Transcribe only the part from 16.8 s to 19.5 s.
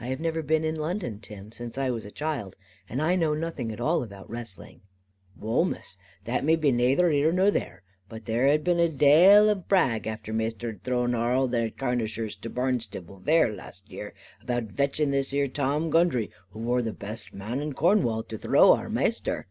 the best man in Cornwall, to throw our Maister.